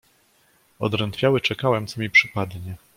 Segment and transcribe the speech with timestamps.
[0.79, 2.75] "Odrętwiały czekałem, co mi przypadnie."